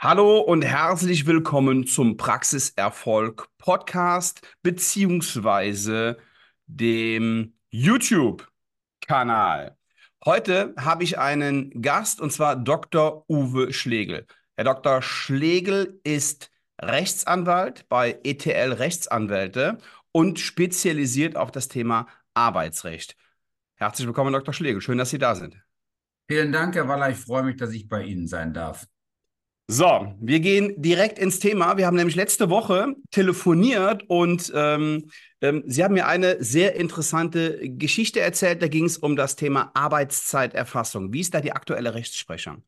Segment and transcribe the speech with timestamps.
[0.00, 6.18] Hallo und herzlich willkommen zum Praxiserfolg Podcast beziehungsweise
[6.66, 9.76] dem YouTube-Kanal.
[10.24, 13.24] Heute habe ich einen Gast und zwar Dr.
[13.28, 14.28] Uwe Schlegel.
[14.54, 15.02] Herr Dr.
[15.02, 19.78] Schlegel ist Rechtsanwalt bei ETL Rechtsanwälte
[20.12, 23.16] und spezialisiert auf das Thema Arbeitsrecht.
[23.74, 24.54] Herzlich willkommen, Dr.
[24.54, 24.80] Schlegel.
[24.80, 25.60] Schön, dass Sie da sind.
[26.28, 27.10] Vielen Dank, Herr Waller.
[27.10, 28.86] Ich freue mich, dass ich bei Ihnen sein darf.
[29.70, 31.76] So, wir gehen direkt ins Thema.
[31.76, 35.10] Wir haben nämlich letzte Woche telefoniert und ähm,
[35.42, 38.62] ähm, Sie haben mir eine sehr interessante Geschichte erzählt.
[38.62, 41.12] Da ging es um das Thema Arbeitszeiterfassung.
[41.12, 42.62] Wie ist da die aktuelle Rechtsprechung?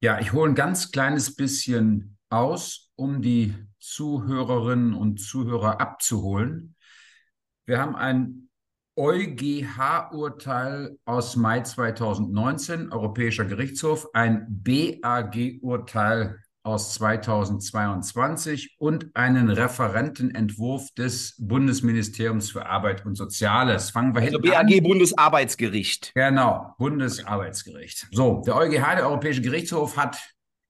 [0.00, 6.74] Ja, ich hole ein ganz kleines bisschen aus, um die Zuhörerinnen und Zuhörer abzuholen.
[7.66, 8.49] Wir haben ein
[9.00, 22.50] EuGH-Urteil aus Mai 2019, Europäischer Gerichtshof, ein BAG-Urteil aus 2022 und einen Referentenentwurf des Bundesministeriums
[22.50, 23.88] für Arbeit und Soziales.
[23.88, 24.82] Fangen wir also BAG an.
[24.82, 26.12] Bundesarbeitsgericht.
[26.14, 28.06] Genau, Bundesarbeitsgericht.
[28.12, 30.18] So, der EuGH, der Europäische Gerichtshof, hat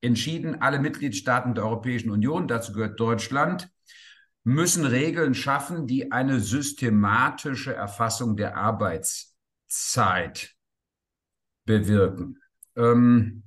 [0.03, 3.69] entschieden, alle Mitgliedstaaten der Europäischen Union, dazu gehört Deutschland,
[4.45, 10.55] müssen Regeln schaffen, die eine systematische Erfassung der Arbeitszeit
[11.65, 12.39] bewirken.
[12.77, 13.45] Ähm,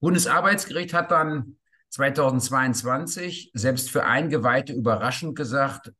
[0.00, 1.56] Bundesarbeitsgericht hat dann
[1.90, 5.92] 2022 selbst für Eingeweihte überraschend gesagt,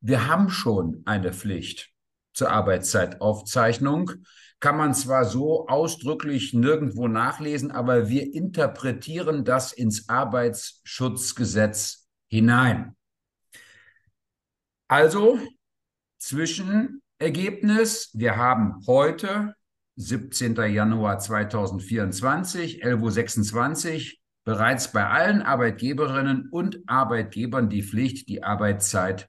[0.00, 1.90] wir haben schon eine Pflicht
[2.32, 4.12] zur Arbeitszeitaufzeichnung.
[4.60, 12.96] Kann man zwar so ausdrücklich nirgendwo nachlesen, aber wir interpretieren das ins Arbeitsschutzgesetz hinein.
[14.88, 15.38] Also
[16.18, 19.54] Zwischenergebnis, wir haben heute,
[19.96, 20.56] 17.
[20.56, 29.28] Januar 2024, 11.26 Uhr, bereits bei allen Arbeitgeberinnen und Arbeitgebern die Pflicht, die Arbeitszeit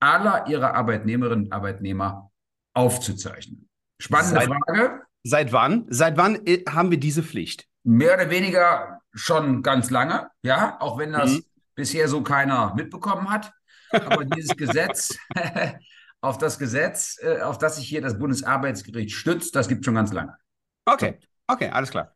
[0.00, 2.32] aller ihrer Arbeitnehmerinnen und Arbeitnehmer
[2.74, 3.68] aufzuzeichnen.
[4.00, 5.02] Spannende seit, Frage.
[5.22, 5.86] Seit wann?
[5.90, 7.68] Seit wann äh, haben wir diese Pflicht?
[7.84, 11.44] Mehr oder weniger schon ganz lange, ja, auch wenn das mhm.
[11.76, 13.52] bisher so keiner mitbekommen hat.
[13.92, 15.16] Aber dieses Gesetz,
[16.20, 20.12] auf das Gesetz, äh, auf das sich hier das Bundesarbeitsgericht stützt, das gibt schon ganz
[20.12, 20.36] lange.
[20.84, 22.14] Okay, okay, alles klar.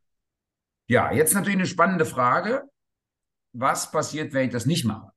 [0.89, 2.63] Ja, jetzt natürlich eine spannende Frage.
[3.53, 5.11] Was passiert, wenn ich das nicht mache?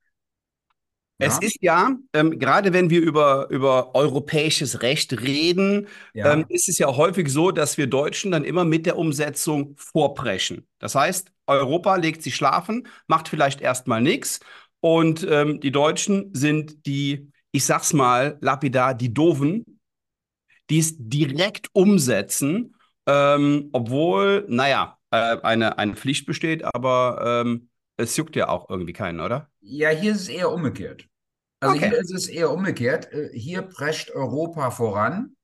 [1.22, 1.28] Ja.
[1.28, 6.31] Es ist ja, ähm, gerade wenn wir über, über europäisches Recht reden, ja.
[6.31, 10.66] ähm, ist es ja häufig so, dass wir Deutschen dann immer mit der Umsetzung vorpreschen.
[10.80, 14.40] Das heißt, Europa legt sich schlafen, macht vielleicht erstmal nichts
[14.81, 19.79] und ähm, die Deutschen sind die, ich sag's mal, lapidar, die Doofen,
[20.69, 22.75] die es direkt umsetzen,
[23.06, 28.94] ähm, obwohl, naja, äh, eine, eine Pflicht besteht, aber ähm, es juckt ja auch irgendwie
[28.94, 29.50] keinen, oder?
[29.62, 31.07] Ja, hier ist es eher umgekehrt.
[31.59, 31.90] Also okay.
[31.90, 33.11] hier ist es eher umgekehrt.
[33.11, 35.35] Äh, hier prescht Europa voran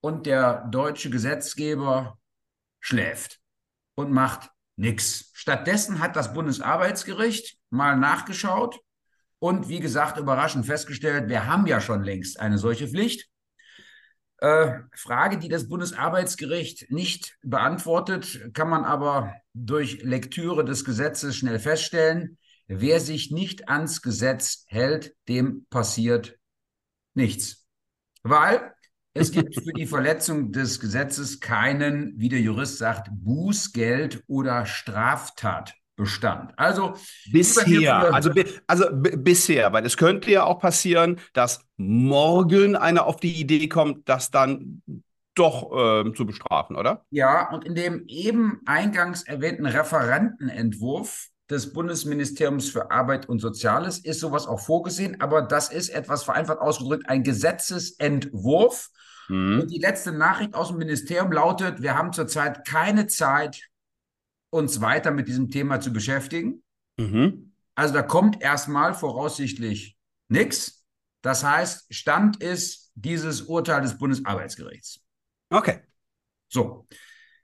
[0.00, 2.18] und der deutsche Gesetzgeber
[2.80, 3.40] schläft
[3.94, 5.30] und macht nichts.
[5.34, 8.80] Stattdessen hat das Bundesarbeitsgericht mal nachgeschaut
[9.38, 13.28] und wie gesagt, überraschend festgestellt, wir haben ja schon längst eine solche Pflicht.
[14.38, 21.58] Äh, Frage, die das Bundesarbeitsgericht nicht beantwortet, kann man aber durch Lektüre des Gesetzes schnell
[21.58, 22.38] feststellen.
[22.66, 26.38] Wer sich nicht ans Gesetz hält, dem passiert
[27.12, 27.66] nichts.
[28.22, 28.72] Weil
[29.14, 36.52] es gibt für die Verletzung des Gesetzes keinen, wie der Jurist sagt, Bußgeld oder Straftatbestand.
[36.56, 36.94] Also
[37.30, 38.30] bisher, also,
[38.66, 44.08] also bisher, weil es könnte ja auch passieren, dass morgen einer auf die Idee kommt,
[44.08, 44.82] das dann
[45.34, 47.04] doch äh, zu bestrafen, oder?
[47.10, 54.20] Ja, und in dem eben eingangs erwähnten Referentenentwurf des Bundesministeriums für Arbeit und Soziales ist
[54.20, 58.90] sowas auch vorgesehen, aber das ist etwas vereinfacht ausgedrückt ein Gesetzesentwurf.
[59.28, 59.60] Mhm.
[59.60, 63.68] Und die letzte Nachricht aus dem Ministerium lautet, wir haben zurzeit keine Zeit,
[64.50, 66.62] uns weiter mit diesem Thema zu beschäftigen.
[66.98, 67.52] Mhm.
[67.74, 69.96] Also da kommt erstmal voraussichtlich
[70.28, 70.84] nichts.
[71.22, 75.00] Das heißt, Stand ist dieses Urteil des Bundesarbeitsgerichts.
[75.50, 75.80] Okay.
[76.48, 76.86] So,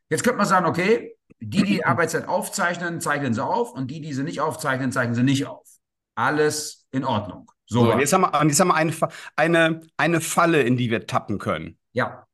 [0.09, 4.13] jetzt könnte man sagen, okay, die, die Arbeitszeit aufzeichnen, zeichnen sie auf und die, die
[4.13, 5.67] sie nicht aufzeichnen, zeichnen sie nicht auf.
[6.15, 7.51] Alles in Ordnung.
[7.67, 8.95] So, so und jetzt haben wir, jetzt haben wir eine,
[9.37, 11.79] eine, eine Falle, in die wir tappen können.
[11.93, 12.27] Ja.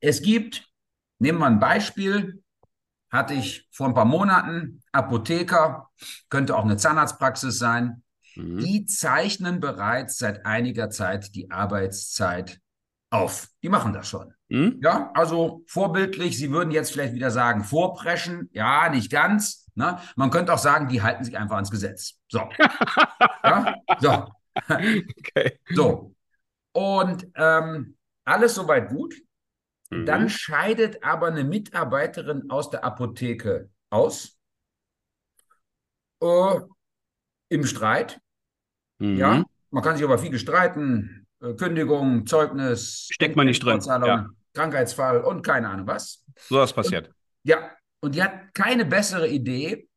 [0.00, 0.68] Es gibt,
[1.18, 2.42] nehmen wir ein Beispiel,
[3.10, 5.90] hatte ich vor ein paar Monaten, Apotheker,
[6.30, 8.02] könnte auch eine Zahnarztpraxis sein,
[8.34, 8.58] mhm.
[8.58, 12.58] die zeichnen bereits seit einiger Zeit die Arbeitszeit
[13.12, 13.48] auf.
[13.62, 14.34] Die machen das schon.
[14.48, 14.80] Mhm.
[14.82, 16.36] Ja, also vorbildlich.
[16.36, 18.48] Sie würden jetzt vielleicht wieder sagen, vorpreschen.
[18.52, 19.66] Ja, nicht ganz.
[19.74, 19.98] Ne?
[20.16, 22.18] Man könnte auch sagen, die halten sich einfach ans Gesetz.
[22.28, 22.48] So.
[23.44, 23.76] ja?
[24.00, 24.28] So.
[24.68, 25.58] Okay.
[25.70, 26.14] So.
[26.72, 29.14] Und ähm, alles soweit gut.
[29.90, 30.06] Mhm.
[30.06, 34.38] Dann scheidet aber eine Mitarbeiterin aus der Apotheke aus.
[36.22, 36.60] Äh,
[37.48, 38.20] Im Streit.
[38.98, 39.16] Mhm.
[39.16, 41.21] Ja, man kann sich über viele streiten.
[41.42, 43.08] Äh, Kündigung, Zeugnis.
[43.10, 43.80] Steckt man nicht drin.
[43.84, 44.28] Ja.
[44.54, 46.24] Krankheitsfall und keine Ahnung was.
[46.48, 47.08] So was passiert.
[47.08, 49.88] Und, ja, und die hat keine bessere Idee,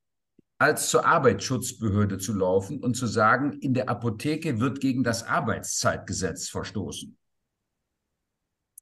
[0.57, 6.49] als zur Arbeitsschutzbehörde zu laufen und zu sagen, in der Apotheke wird gegen das Arbeitszeitgesetz
[6.49, 7.17] verstoßen.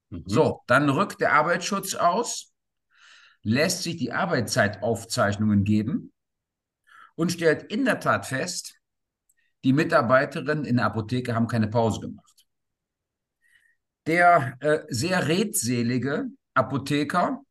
[0.09, 0.23] Mhm.
[0.27, 2.53] So, dann rückt der Arbeitsschutz aus,
[3.41, 6.13] lässt sich die Arbeitszeitaufzeichnungen geben
[7.15, 8.75] und stellt in der Tat fest,
[9.63, 12.32] die Mitarbeiterinnen in der Apotheke haben keine Pause gemacht.
[14.05, 17.41] Der äh, sehr redselige Apotheker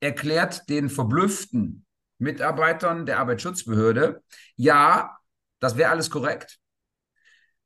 [0.00, 1.84] erklärt den verblüfften
[2.18, 4.22] Mitarbeitern der Arbeitsschutzbehörde,
[4.56, 5.16] ja,
[5.60, 6.58] das wäre alles korrekt.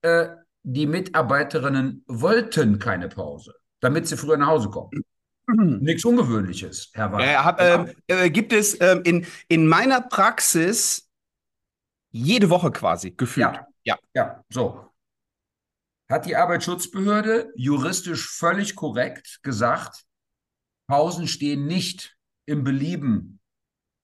[0.02, 0.28] Äh,
[0.62, 4.90] die Mitarbeiterinnen wollten keine Pause, damit sie früher nach Hause kommen.
[5.46, 5.78] Mhm.
[5.78, 7.44] Nichts Ungewöhnliches, Herr Wagner.
[7.44, 11.08] Hab, äh, äh, gibt es ähm, in, in meiner Praxis
[12.10, 13.46] jede Woche quasi gefühlt.
[13.46, 13.98] Ja, ja.
[14.14, 14.90] ja, so.
[16.08, 20.04] Hat die Arbeitsschutzbehörde juristisch völlig korrekt gesagt,
[20.86, 22.16] Pausen stehen nicht
[22.46, 23.40] im Belieben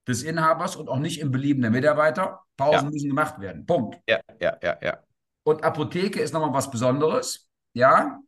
[0.09, 2.41] des Inhabers und auch nicht im Belieben der Mitarbeiter.
[2.57, 2.91] Pausen ja.
[2.91, 3.67] müssen gemacht werden.
[3.67, 3.99] Punkt.
[4.09, 4.99] Ja, ja, ja, ja.
[5.45, 7.49] Und Apotheke ist nochmal was Besonderes.
[7.73, 8.19] Ja.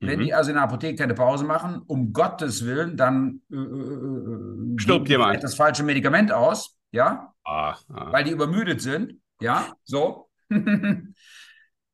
[0.00, 0.24] Wenn mhm.
[0.24, 4.78] die also in der Apotheke keine Pause machen, um Gottes Willen, dann äh, äh, äh
[4.78, 6.78] stirbt jemand das falsche Medikament aus.
[6.92, 7.34] Ja.
[7.44, 8.12] Ah, ah.
[8.12, 9.20] Weil die übermüdet sind.
[9.40, 9.74] Ja.
[9.84, 10.30] So.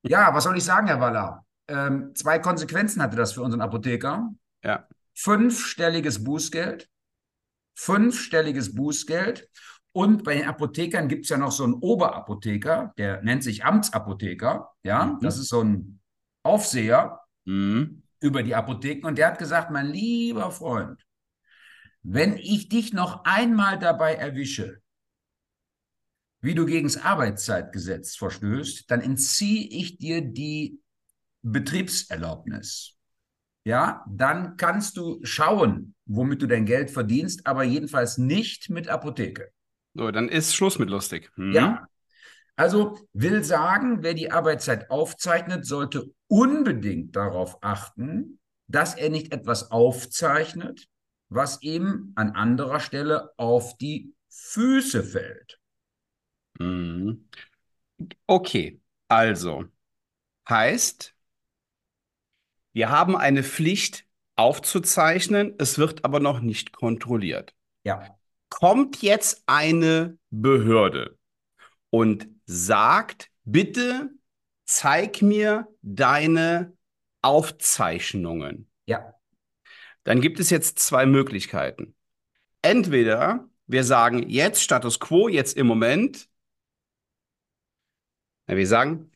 [0.06, 1.44] ja, was soll ich sagen, Herr Waller?
[1.68, 4.30] Ähm, zwei Konsequenzen hatte das für unseren Apotheker.
[4.62, 4.86] Ja.
[5.14, 6.88] Fünfstelliges Bußgeld
[7.74, 9.48] fünfstelliges Bußgeld.
[9.92, 14.70] Und bei den Apothekern gibt es ja noch so einen Oberapotheker, der nennt sich Amtsapotheker.
[14.82, 15.20] Ja, mhm.
[15.20, 16.00] das ist so ein
[16.42, 18.02] Aufseher mhm.
[18.20, 19.06] über die Apotheken.
[19.06, 21.04] Und der hat gesagt, mein lieber Freund,
[22.02, 24.80] wenn ich dich noch einmal dabei erwische,
[26.44, 30.81] wie du gegen das Arbeitszeitgesetz verstößt, dann entziehe ich dir die
[31.43, 32.94] Betriebserlaubnis
[33.67, 39.50] ja, dann kannst du schauen, womit du dein Geld verdienst, aber jedenfalls nicht mit Apotheke.
[39.94, 41.31] So, dann ist Schluss mit lustig.
[41.37, 41.52] Hm.
[41.52, 41.87] Ja.
[42.56, 48.38] Also will sagen, wer die Arbeitszeit aufzeichnet, sollte unbedingt darauf achten,
[48.69, 50.87] dass er nicht etwas aufzeichnet,
[51.31, 55.58] was ihm an anderer Stelle auf die Füße fällt.
[56.58, 57.28] Hm.
[58.26, 59.64] Okay, also
[60.48, 61.14] heißt,
[62.72, 64.04] wir haben eine Pflicht
[64.36, 67.54] aufzuzeichnen, es wird aber noch nicht kontrolliert.
[67.84, 68.18] Ja.
[68.48, 71.18] Kommt jetzt eine Behörde
[71.90, 74.10] und sagt, bitte
[74.64, 76.76] zeig mir deine
[77.22, 78.70] Aufzeichnungen.
[78.86, 79.14] Ja.
[80.02, 81.94] Dann gibt es jetzt zwei Möglichkeiten.
[82.62, 86.28] Entweder wir sagen jetzt Status quo, jetzt im Moment.
[88.46, 89.11] Wir sagen,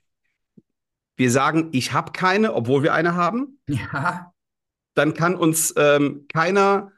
[1.17, 4.33] wir sagen, ich habe keine, obwohl wir eine haben, ja.
[4.95, 6.93] dann kann uns ähm, keiner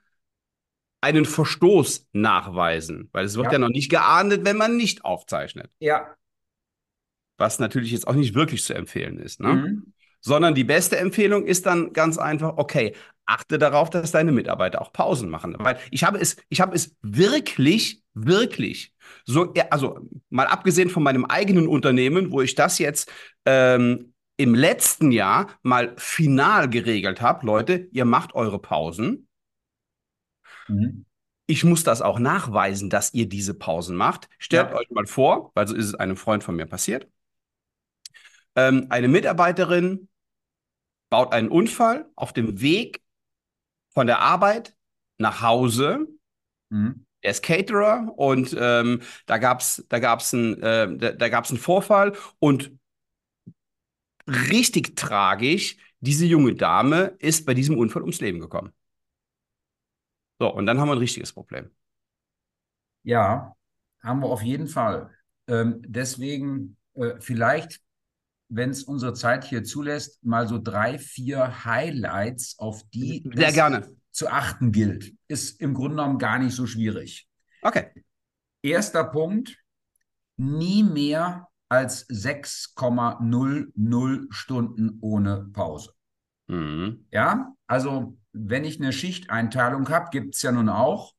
[1.00, 3.52] einen Verstoß nachweisen, weil es wird ja.
[3.52, 5.70] ja noch nicht geahndet, wenn man nicht aufzeichnet.
[5.78, 6.14] Ja.
[7.38, 9.40] Was natürlich jetzt auch nicht wirklich zu empfehlen ist.
[9.40, 9.54] Ne?
[9.54, 9.94] Mhm.
[10.20, 12.94] Sondern die beste Empfehlung ist dann ganz einfach, okay,
[13.24, 15.56] achte darauf, dass deine Mitarbeiter auch Pausen machen.
[15.58, 18.92] Weil ich habe es, ich habe es wirklich, wirklich
[19.24, 19.98] so, also
[20.28, 23.10] mal abgesehen von meinem eigenen Unternehmen, wo ich das jetzt
[23.44, 29.28] ähm, im letzten Jahr mal final geregelt habe, Leute, ihr macht eure Pausen.
[30.68, 31.04] Mhm.
[31.46, 34.28] Ich muss das auch nachweisen, dass ihr diese Pausen macht.
[34.38, 34.76] Stellt ja.
[34.76, 37.08] euch mal vor, weil so ist es einem Freund von mir passiert.
[38.56, 40.08] Ähm, eine Mitarbeiterin
[41.10, 43.02] baut einen Unfall auf dem Weg
[43.92, 44.74] von der Arbeit
[45.18, 46.06] nach Hause.
[46.70, 47.04] Mhm.
[47.22, 51.50] Er ist Caterer und ähm, da gab es da gab's einen, äh, da, da gab's
[51.50, 52.72] einen Vorfall und
[54.26, 58.72] richtig tragisch, diese junge Dame ist bei diesem Unfall ums Leben gekommen.
[60.38, 61.70] So, und dann haben wir ein richtiges Problem.
[63.02, 63.54] Ja,
[64.02, 65.10] haben wir auf jeden Fall.
[65.46, 67.80] Ähm, deswegen äh, vielleicht,
[68.48, 73.99] wenn es unsere Zeit hier zulässt, mal so drei, vier Highlights, auf die Sehr gerne.
[74.12, 75.14] Zu achten gilt.
[75.28, 77.28] Ist im Grunde genommen gar nicht so schwierig.
[77.62, 77.90] Okay.
[78.62, 79.56] Erster Punkt,
[80.36, 85.92] nie mehr als 6,00 Stunden ohne Pause.
[86.48, 87.06] Mhm.
[87.10, 91.14] Ja, also wenn ich eine Schichteinteilung habe, gibt es ja nun auch,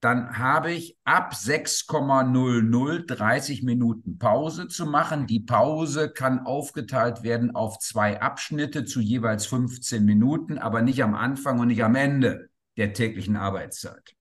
[0.00, 5.26] dann habe ich ab 6,00 30 Minuten Pause zu machen.
[5.26, 11.14] Die Pause kann aufgeteilt werden auf zwei Abschnitte zu jeweils 15 Minuten, aber nicht am
[11.14, 14.14] Anfang und nicht am Ende der täglichen Arbeitszeit.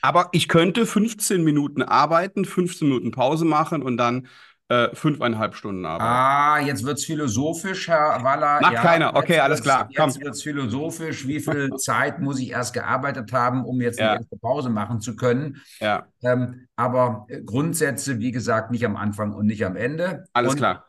[0.00, 4.28] Aber ich könnte 15 Minuten arbeiten, 15 Minuten Pause machen und dann
[4.70, 6.04] äh, fünfeinhalb Stunden arbeiten.
[6.04, 8.60] Ah, jetzt wird es philosophisch, Herr Waller.
[8.60, 9.88] Macht ja, keiner, okay, alles klar.
[9.90, 11.26] Jetzt wird es philosophisch.
[11.26, 14.12] Wie viel Zeit muss ich erst gearbeitet haben, um jetzt ja.
[14.12, 15.60] eine erste Pause machen zu können?
[15.80, 16.06] Ja.
[16.22, 20.26] Ähm, aber Grundsätze, wie gesagt, nicht am Anfang und nicht am Ende.
[20.32, 20.88] Alles und klar.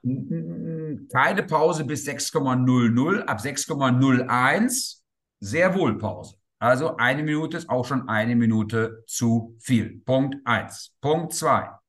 [1.12, 3.26] Keine Pause bis 6,00.
[3.26, 4.98] Ab 6,01
[5.40, 6.36] sehr wohl Pause.
[6.60, 10.02] Also eine Minute ist auch schon eine Minute zu viel.
[10.06, 10.94] Punkt 1.
[11.02, 11.81] Punkt 2.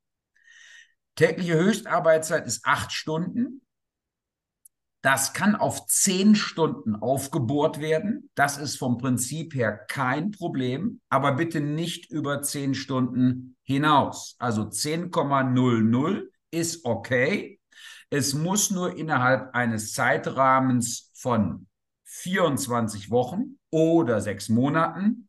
[1.16, 3.62] Tägliche Höchstarbeitszeit ist acht Stunden.
[5.02, 8.31] Das kann auf zehn Stunden aufgebohrt werden.
[8.37, 14.37] Das ist vom Prinzip her kein Problem, aber bitte nicht über zehn Stunden hinaus.
[14.38, 17.59] Also 10,00 ist okay.
[18.11, 21.66] Es muss nur innerhalb eines Zeitrahmens von
[22.04, 25.28] 24 Wochen oder sechs Monaten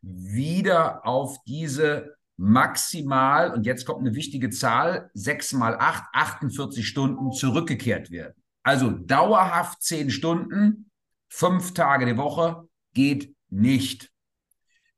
[0.00, 7.32] wieder auf diese maximal, und jetzt kommt eine wichtige Zahl, 6 mal 8, 48 Stunden
[7.32, 8.34] zurückgekehrt werden.
[8.62, 10.90] Also dauerhaft 10 Stunden,
[11.28, 14.10] fünf Tage die Woche geht nicht.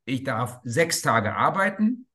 [0.05, 2.07] Ich darf sechs Tage arbeiten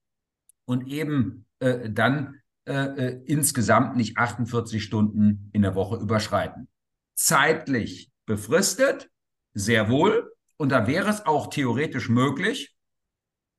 [0.64, 6.68] und eben äh, dann äh, äh insgesamt nicht 48 Stunden in der Woche überschreiten.
[7.14, 9.10] Zeitlich befristet,
[9.54, 10.32] sehr wohl.
[10.56, 12.76] Und da wäre es auch theoretisch möglich,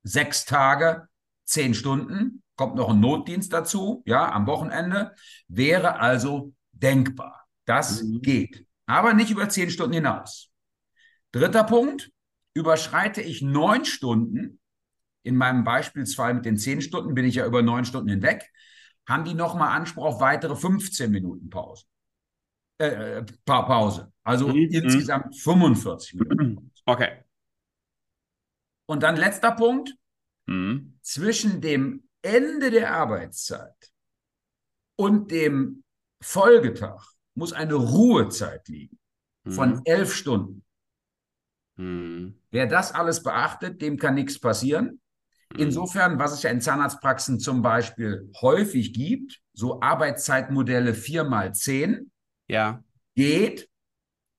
[0.04, 1.08] sechs Tage
[1.52, 5.14] zehn Stunden, kommt noch ein Notdienst dazu, ja, am Wochenende,
[5.48, 7.48] wäre also denkbar.
[7.66, 8.22] Das mhm.
[8.22, 10.50] geht, aber nicht über zehn Stunden hinaus.
[11.32, 12.12] Dritter Punkt,
[12.54, 14.60] überschreite ich neun Stunden,
[15.24, 18.50] in meinem Beispielsfall mit den zehn Stunden bin ich ja über neun Stunden hinweg,
[19.08, 21.86] haben die nochmal Anspruch auf weitere 15 Minuten Pause.
[22.80, 24.12] Äh, Pause.
[24.24, 24.70] Also mhm.
[24.72, 26.72] insgesamt 45 Minuten.
[26.86, 27.24] Okay.
[28.88, 29.96] Und dann letzter Punkt,
[30.52, 30.98] mhm.
[31.02, 33.92] zwischen dem Ende der Arbeitszeit
[34.96, 35.84] und dem
[36.22, 37.04] Folgetag
[37.34, 39.00] muss eine Ruhezeit liegen
[39.48, 39.82] von mhm.
[39.86, 40.64] elf Stunden.
[41.78, 42.36] Mhm.
[42.52, 45.02] Wer das alles beachtet, dem kann nichts passieren.
[45.54, 45.60] Mhm.
[45.60, 52.12] Insofern, was es ja in Zahnarztpraxen zum Beispiel häufig gibt, so Arbeitszeitmodelle 4 mal 10,
[52.48, 52.84] ja.
[53.16, 53.70] geht,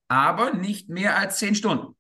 [0.09, 1.97] aber nicht mehr als zehn Stunden.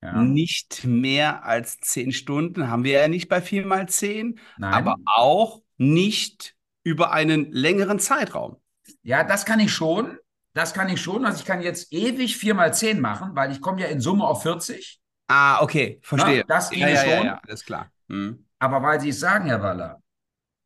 [0.00, 0.22] Ja.
[0.22, 4.72] Nicht mehr als zehn Stunden haben wir ja nicht bei 4 mal 10, Nein.
[4.72, 8.56] aber auch nicht über einen längeren Zeitraum.
[9.02, 10.18] Ja, das kann ich schon.
[10.54, 11.24] Das kann ich schon.
[11.24, 14.24] Also ich kann jetzt ewig 4 mal 10 machen, weil ich komme ja in Summe
[14.24, 15.00] auf 40.
[15.28, 16.44] Ah, okay, verstehe.
[16.48, 17.26] Na, das ginge ja, ja, schon.
[17.26, 17.92] Ja, alles klar.
[18.08, 18.46] Hm.
[18.58, 20.02] Aber weil Sie es sagen, Herr Waller,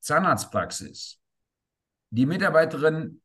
[0.01, 1.19] Zahnarztpraxis,
[2.11, 3.21] die Mitarbeiterin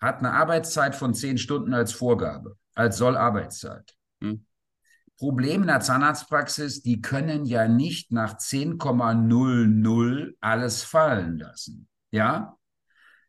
[0.00, 3.96] hat eine Arbeitszeit von 10 Stunden als Vorgabe, als Sollarbeitszeit.
[4.20, 4.45] Hm.
[5.18, 11.88] Problem in der Zahnarztpraxis, die können ja nicht nach 10,00 alles fallen lassen.
[12.10, 12.56] Ja?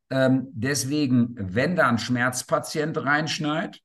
[0.09, 3.79] Ähm, deswegen, wenn da ein Schmerzpatient reinschneit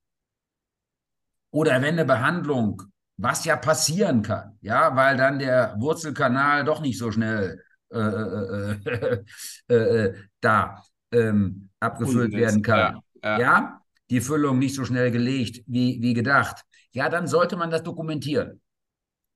[1.51, 2.83] oder wenn eine Behandlung,
[3.17, 8.79] was ja passieren kann, ja, weil dann der Wurzelkanal doch nicht so schnell äh, äh,
[8.85, 9.25] äh,
[9.69, 10.83] äh, äh da
[11.13, 13.01] ähm, abgefüllt werden kann.
[13.23, 13.82] Ja, ja.
[14.12, 18.61] Die Füllung nicht so schnell gelegt wie, wie gedacht ja, dann sollte man das dokumentieren.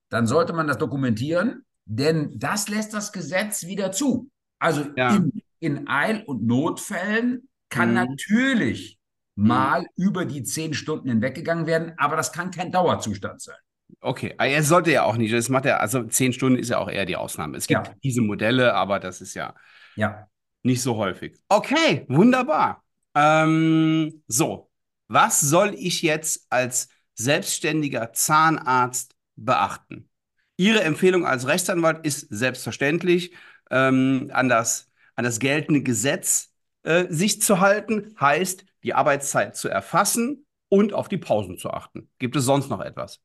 [0.09, 4.29] Dann sollte man das dokumentieren, denn das lässt das Gesetz wieder zu.
[4.59, 5.15] Also ja.
[5.15, 7.95] in, in, Eil- und Notfällen kann mhm.
[7.95, 8.97] natürlich
[9.35, 9.47] mhm.
[9.47, 13.57] mal über die zehn Stunden hinweggegangen werden, aber das kann kein Dauerzustand sein.
[14.01, 15.33] Okay, ah, er sollte ja auch nicht.
[15.33, 17.57] Das macht er, also zehn Stunden ist ja auch eher die Ausnahme.
[17.57, 17.93] Es gibt ja.
[18.03, 19.55] diese Modelle, aber das ist ja,
[19.95, 20.27] ja
[20.61, 21.37] nicht so häufig.
[21.47, 22.83] Okay, wunderbar.
[23.15, 24.66] Ähm, so,
[25.07, 30.09] was soll ich jetzt als selbstständiger Zahnarzt beachten?
[30.57, 33.33] Ihre Empfehlung als Rechtsanwalt ist selbstverständlich,
[33.69, 39.69] ähm, an, das, an das geltende Gesetz äh, sich zu halten, heißt, die Arbeitszeit zu
[39.69, 42.09] erfassen und auf die Pausen zu achten.
[42.19, 43.21] Gibt es sonst noch etwas?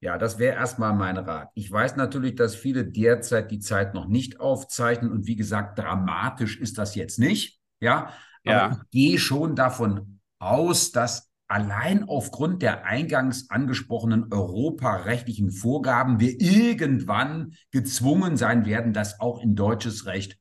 [0.00, 1.50] Ja, das wäre erstmal mein Rat.
[1.54, 6.58] Ich weiß natürlich, dass viele derzeit die Zeit noch nicht aufzeichnen und wie gesagt, dramatisch
[6.58, 7.60] ist das jetzt nicht.
[7.80, 8.12] Ja,
[8.44, 8.70] aber ja.
[8.72, 17.54] ich gehe schon davon aus, dass allein aufgrund der eingangs angesprochenen europarechtlichen Vorgaben wir irgendwann
[17.70, 20.38] gezwungen sein werden, das auch in deutsches Recht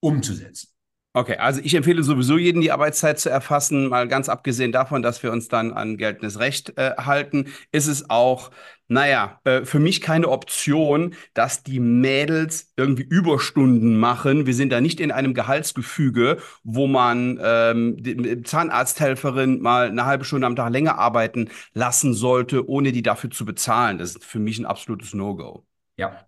[0.00, 0.68] umzusetzen.
[1.14, 5.22] Okay, also ich empfehle sowieso jedem die Arbeitszeit zu erfassen, mal ganz abgesehen davon, dass
[5.22, 8.50] wir uns dann an geltendes Recht äh, halten, ist es auch,
[8.88, 14.46] naja, äh, für mich keine Option, dass die Mädels irgendwie Überstunden machen.
[14.46, 20.24] Wir sind da nicht in einem Gehaltsgefüge, wo man ähm, die Zahnarzthelferin mal eine halbe
[20.24, 23.98] Stunde am Tag länger arbeiten lassen sollte, ohne die dafür zu bezahlen.
[23.98, 25.66] Das ist für mich ein absolutes No-Go.
[25.98, 26.26] Ja,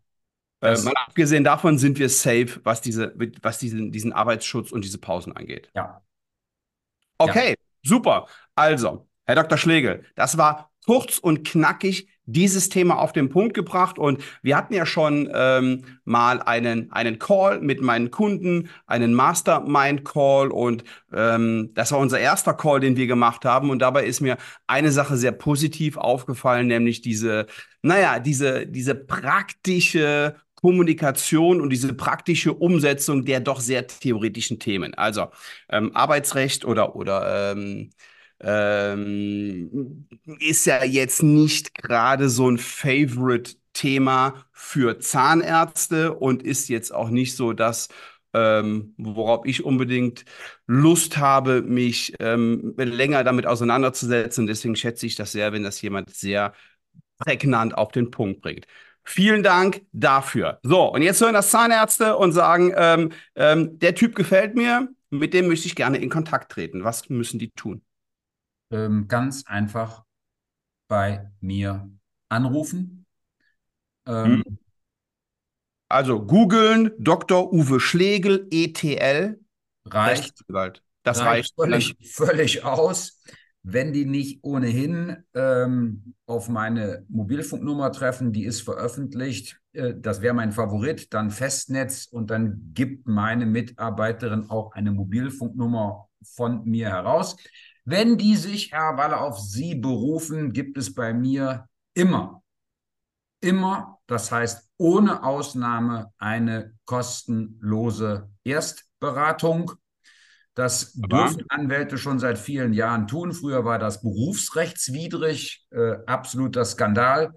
[0.64, 4.99] äh, mal abgesehen davon sind wir safe, was, diese, was diesen, diesen Arbeitsschutz und diese
[4.99, 5.71] Pausen angeht.
[5.75, 6.02] Ja.
[7.18, 7.54] Okay, ja.
[7.83, 8.26] super.
[8.54, 9.59] Also, Herr Dr.
[9.59, 13.99] Schlegel, das war kurz und knackig dieses Thema auf den Punkt gebracht.
[13.99, 20.50] Und wir hatten ja schon ähm, mal einen, einen Call mit meinen Kunden, einen Mastermind-Call.
[20.50, 23.71] Und ähm, das war unser erster Call, den wir gemacht haben.
[23.71, 27.47] Und dabei ist mir eine Sache sehr positiv aufgefallen, nämlich diese,
[27.83, 34.94] naja, diese, diese praktische Kommunikation und diese praktische Umsetzung der doch sehr theoretischen Themen.
[34.94, 35.26] Also
[35.68, 37.90] ähm, Arbeitsrecht oder, oder ähm,
[38.40, 40.09] ähm,
[40.40, 47.37] ist ja jetzt nicht gerade so ein Favorite-Thema für Zahnärzte und ist jetzt auch nicht
[47.37, 47.88] so das,
[48.33, 50.25] ähm, worauf ich unbedingt
[50.66, 54.47] Lust habe, mich ähm, länger damit auseinanderzusetzen.
[54.47, 56.54] Deswegen schätze ich das sehr, wenn das jemand sehr
[57.18, 58.66] prägnant auf den Punkt bringt.
[59.04, 60.58] Vielen Dank dafür.
[60.62, 65.34] So, und jetzt hören das Zahnärzte und sagen, ähm, ähm, der Typ gefällt mir, mit
[65.34, 66.84] dem möchte ich gerne in Kontakt treten.
[66.84, 67.82] Was müssen die tun?
[68.70, 70.04] Ähm, ganz einfach
[70.88, 71.90] bei mir
[72.30, 73.06] anrufen.
[74.06, 74.58] Ähm, hm.
[75.88, 77.52] also googeln, Dr.
[77.52, 79.38] Uwe Schlegel, ETL.
[79.84, 80.42] Reicht.
[81.02, 81.26] Das reicht.
[81.26, 83.20] reicht völlig, völlig aus
[83.64, 90.35] wenn die nicht ohnehin ähm, auf meine Mobilfunknummer treffen, die ist veröffentlicht, äh, das wäre
[90.35, 97.37] mein Favorit, dann Festnetz und dann gibt meine Mitarbeiterin auch eine Mobilfunknummer von mir heraus.
[97.87, 102.42] Wenn die sich, Herr Walle, auf Sie berufen, gibt es bei mir immer,
[103.40, 109.72] immer, das heißt ohne Ausnahme, eine kostenlose Erstberatung.
[110.55, 113.33] Das Aber dürfen Anwälte schon seit vielen Jahren tun.
[113.33, 117.33] Früher war das berufsrechtswidrig, äh, absoluter Skandal.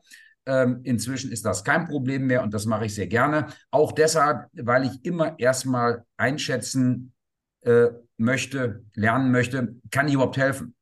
[0.45, 3.47] Ähm, inzwischen ist das kein Problem mehr und das mache ich sehr gerne.
[3.71, 7.13] Auch deshalb, weil ich immer erstmal einschätzen
[7.61, 10.75] äh, möchte, lernen möchte, kann ich überhaupt helfen?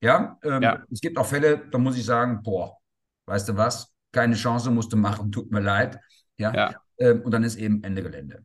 [0.00, 0.38] Ja?
[0.44, 2.76] Ähm, ja, es gibt auch Fälle, da muss ich sagen, boah,
[3.26, 3.92] weißt du was?
[4.12, 5.98] Keine Chance musste machen, tut mir leid.
[6.36, 6.54] Ja.
[6.54, 6.74] ja.
[6.98, 8.44] Ähm, und dann ist eben Ende Gelände.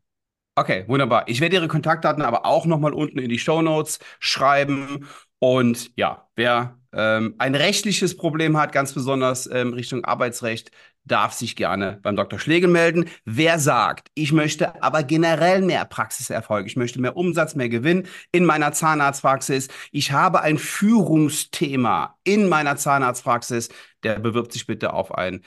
[0.56, 1.28] Okay, wunderbar.
[1.28, 5.08] Ich werde Ihre Kontaktdaten aber auch nochmal unten in die Show Notes schreiben.
[5.39, 10.70] Und ja, wer ähm, ein rechtliches Problem hat, ganz besonders ähm, Richtung Arbeitsrecht,
[11.06, 12.38] darf sich gerne beim Dr.
[12.38, 13.10] Schlegel melden.
[13.26, 18.46] Wer sagt, ich möchte aber generell mehr Praxiserfolg, ich möchte mehr Umsatz, mehr Gewinn in
[18.46, 23.70] meiner Zahnarztpraxis, ich habe ein Führungsthema in meiner Zahnarztpraxis,
[24.04, 25.42] der bewirbt sich bitte auf ein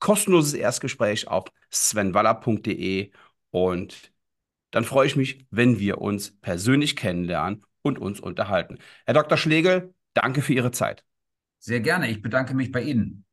[0.00, 3.12] kostenloses Erstgespräch auf svenwaller.de
[3.50, 4.12] und
[4.70, 8.78] dann freue ich mich, wenn wir uns persönlich kennenlernen und uns unterhalten.
[9.06, 9.38] Herr Dr.
[9.38, 11.04] Schlegel, danke für Ihre Zeit.
[11.58, 12.10] Sehr gerne.
[12.10, 13.24] Ich bedanke mich bei Ihnen.